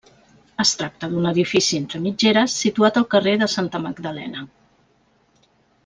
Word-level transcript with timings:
Es 0.61 0.69
tracta 0.79 1.09
d'un 1.11 1.27
edifici 1.31 1.77
entre 1.81 2.01
mitgeres 2.07 2.55
situat 2.63 2.99
al 3.03 3.07
carrer 3.13 3.35
de 3.45 3.49
Santa 3.59 3.83
Magdalena. 3.87 4.47